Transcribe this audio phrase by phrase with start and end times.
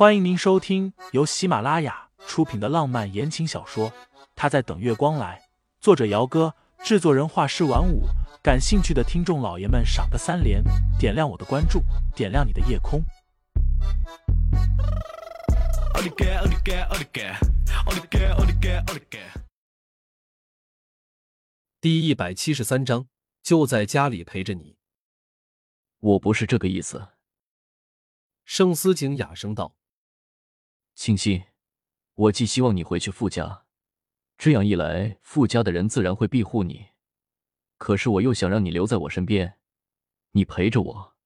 [0.00, 3.90] 欢迎您收听由喜马拉雅出品的浪漫言情小说
[4.34, 5.38] 《他在等月光来》，
[5.78, 8.04] 作者：姚哥，制作人：画师晚舞。
[8.42, 10.64] 感兴趣的听众老爷们，赏个三连，
[10.98, 11.82] 点亮我的关注，
[12.16, 13.02] 点亮你的夜空。
[21.78, 23.06] 第一百七十三章，
[23.42, 24.78] 就在家里陪着你。
[25.98, 27.08] 我不是这个意思。
[28.46, 29.74] 盛思景哑声道。
[31.00, 31.44] 清新，
[32.12, 33.64] 我既希望你回去傅家，
[34.36, 36.88] 这样一来，傅家的人自然会庇护你。
[37.78, 39.58] 可是我又想让你留在我身边，
[40.32, 41.16] 你陪着我，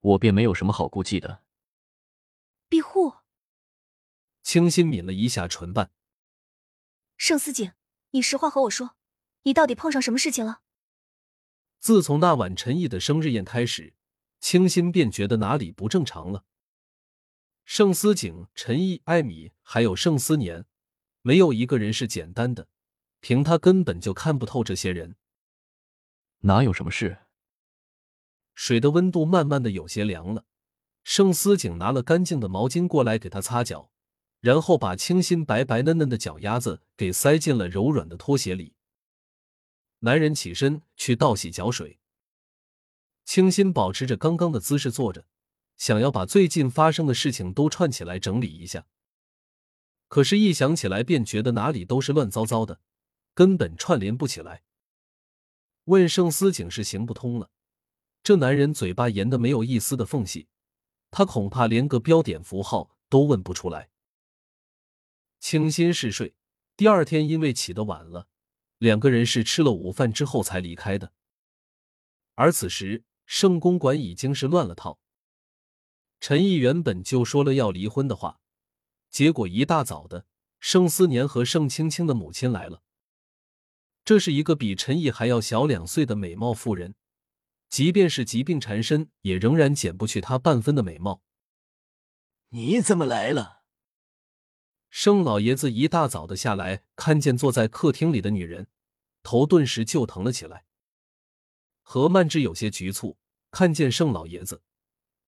[0.00, 1.42] 我便没有什么好顾忌的。
[2.68, 3.14] 庇护。
[4.42, 5.90] 清新抿了一下唇瓣。
[7.16, 7.72] 盛思景，
[8.10, 8.94] 你实话和我说，
[9.44, 10.60] 你到底碰上什么事情了？
[11.78, 13.94] 自从那晚陈毅的生日宴开始，
[14.38, 16.44] 清新便觉得哪里不正常了。
[17.64, 20.66] 盛思景、陈毅、艾米，还有盛思年，
[21.22, 22.68] 没有一个人是简单的。
[23.20, 25.16] 凭他根本就看不透这些人。
[26.40, 27.20] 哪有什么事？
[28.54, 30.44] 水的温度慢慢的有些凉了。
[31.02, 33.90] 盛思景拿了干净的毛巾过来给他擦脚，
[34.40, 38.74] 然后把清新白白嫩嫩的脚丫子给塞进了柔软的拖鞋里。
[40.00, 41.98] 男人起身去倒洗脚水。
[43.24, 45.26] 清新保持着刚刚的姿势坐着。
[45.76, 48.86] 想要把最近发生的事情都串起来整理一下，
[50.08, 52.80] 可是，一想起来便觉得哪里都是乱糟糟的，
[53.34, 54.62] 根本串联不起来。
[55.84, 57.50] 问盛思景是行不通了，
[58.22, 60.48] 这男人嘴巴严的没有一丝的缝隙，
[61.10, 63.90] 他恐怕连个标点符号都问不出来。
[65.40, 66.34] 清心嗜睡，
[66.76, 68.28] 第二天因为起得晚了，
[68.78, 71.12] 两个人是吃了午饭之后才离开的。
[72.34, 75.00] 而此时，盛公馆已经是乱了套。
[76.26, 78.40] 陈毅原本就说了要离婚的话，
[79.10, 80.24] 结果一大早的，
[80.58, 82.82] 盛思年和盛青青的母亲来了。
[84.06, 86.94] 这是一个比陈毅还要小两岁的美貌妇人，
[87.68, 91.20] 即便是疾病缠身，也仍然减不去她半分的美貌。
[92.48, 93.64] 你怎么来了？
[94.88, 98.68] 盛老爷子一大早的下来，看见坐在客厅里的女人，
[99.22, 100.64] 头顿时就疼了起来。
[101.82, 103.18] 何曼芝有些局促，
[103.50, 104.62] 看见盛老爷子。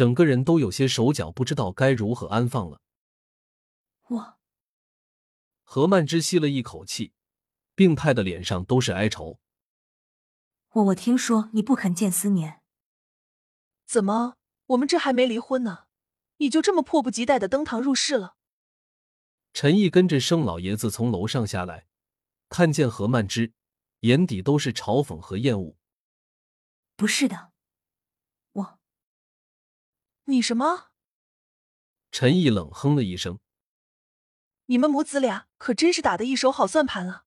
[0.00, 2.80] 整个人都有些手脚不知道该如何安放了。
[4.08, 4.38] 我，
[5.62, 7.12] 何曼芝吸了一口气，
[7.74, 9.40] 病态的脸上都是哀愁。
[10.70, 12.62] 我我听说你不肯见思年，
[13.84, 14.38] 怎么？
[14.68, 15.84] 我们这还没离婚呢，
[16.38, 18.36] 你就这么迫不及待的登堂入室了？
[19.52, 21.86] 陈毅跟着盛老爷子从楼上下来，
[22.48, 23.52] 看见何曼芝，
[24.00, 25.76] 眼底都是嘲讽和厌恶。
[26.96, 27.49] 不是的。
[30.30, 30.90] 你什么？
[32.12, 33.40] 陈毅冷哼了一声。
[34.66, 37.24] 你们母子俩可真是打的一手好算盘啊！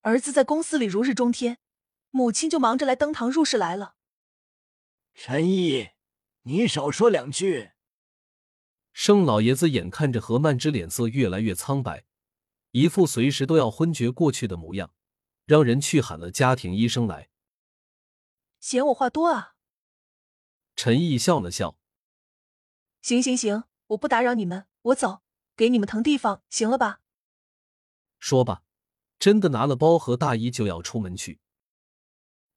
[0.00, 1.58] 儿子在公司里如日中天，
[2.08, 3.96] 母亲就忙着来登堂入室来了。
[5.12, 5.90] 陈毅，
[6.44, 7.72] 你少说两句。
[8.94, 12.06] 盛老爷子眼看着何曼芝脸色越来越苍白，
[12.70, 14.94] 一副随时都要昏厥过去的模样，
[15.44, 17.28] 让人去喊了家庭医生来。
[18.58, 19.56] 嫌我话多啊？
[20.74, 21.79] 陈毅笑了笑。
[23.02, 25.22] 行行行，我不打扰你们，我走，
[25.56, 27.00] 给你们腾地方，行了吧？
[28.18, 28.62] 说罢，
[29.18, 31.40] 真的拿了包和大衣就要出门去。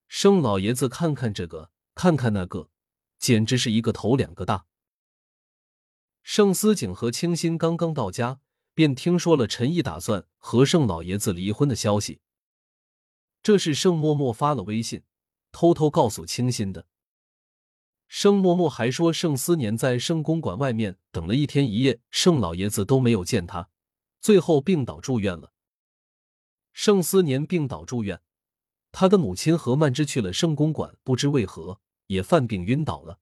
[0.08, 2.70] 盛老爷子看看这个，看看那个，
[3.18, 4.66] 简直是一个头两个大。
[6.22, 8.42] 盛思景和清新刚刚到家，
[8.74, 12.20] 便听说了陈毅打算和盛老爷子离婚的消息。
[13.42, 15.04] 这是盛默默发了微信，
[15.52, 16.86] 偷偷告诉清新的。
[18.16, 23.72] 盛默默还说，盛思年在盛公馆外面等了一天一夜，盛老爷子都没有见他，
[24.22, 25.52] 最后病倒住院了。
[26.74, 28.22] 盛思年病倒住院，
[28.92, 33.18] 他的母亲何曼芝去了盛公馆，不知为何也犯病晕倒了。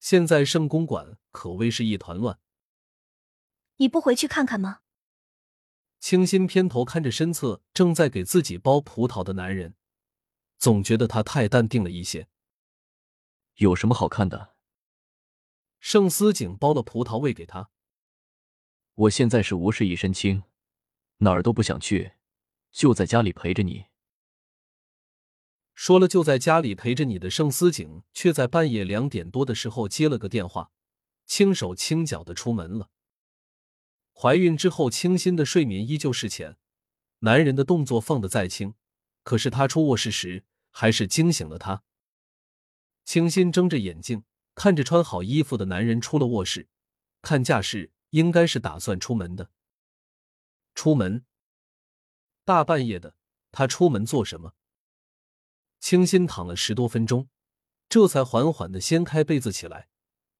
[0.00, 2.40] 现在盛公馆可谓是一团乱。
[3.76, 4.80] 你不回去看看吗？
[6.00, 9.76] 清新偏头看着身侧正在给自己剥葡萄的男人，
[10.58, 12.26] 总觉得他太淡定了一些。
[13.60, 14.54] 有什么好看的？
[15.80, 17.68] 盛思景剥了葡萄喂给他。
[18.94, 20.44] 我现在是无事一身轻，
[21.18, 22.12] 哪儿都不想去，
[22.72, 23.84] 就在家里陪着你。
[25.74, 30.70] 说了就在家里陪着你的盛思景，却在半夜两点多的时候接了个电话，
[31.26, 32.88] 轻手轻脚的出门了。
[34.14, 36.56] 怀孕之后，清新的睡眠依旧是浅，
[37.18, 38.72] 男人的动作放得再轻，
[39.22, 41.82] 可是他出卧室时，还是惊醒了他。
[43.10, 44.22] 清新睁着眼睛
[44.54, 46.68] 看着穿好衣服的男人出了卧室，
[47.22, 49.50] 看架势应该是打算出门的。
[50.76, 51.24] 出门？
[52.44, 53.16] 大半夜的，
[53.50, 54.54] 他出门做什么？
[55.80, 57.28] 清新躺了十多分钟，
[57.88, 59.88] 这才缓缓的掀开被子起来，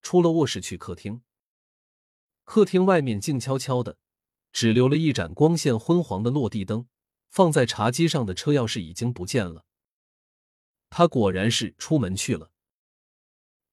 [0.00, 1.22] 出了卧室去客厅。
[2.44, 3.98] 客厅外面静悄悄的，
[4.52, 6.86] 只留了一盏光线昏黄的落地灯。
[7.30, 9.64] 放在茶几上的车钥匙已经不见了。
[10.88, 12.49] 他果然是出门去了。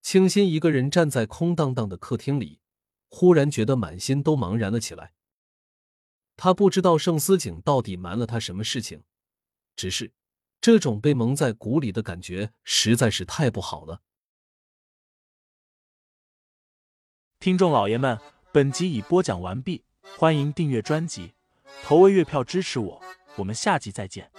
[0.07, 2.61] 清新一个人站在空荡荡的客厅里，
[3.09, 5.11] 忽然觉得满心都茫然了起来。
[6.37, 9.03] 他不知道盛思景到底瞒了他什么事情，
[9.75, 10.13] 只是
[10.61, 14.01] 这种被蒙在鼓里的感觉实在是太不好了。
[17.41, 18.17] 听众老爷们，
[18.53, 19.83] 本集已播讲完毕，
[20.17, 21.33] 欢迎订阅专辑，
[21.83, 23.01] 投喂月票支持我。
[23.35, 24.31] 我们下集再见。